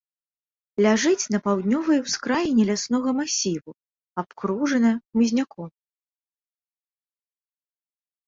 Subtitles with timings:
[0.83, 3.71] Ляжыць на паўднёвай ускраіне ляснога масіву,
[4.23, 5.69] абкружана хмызняком.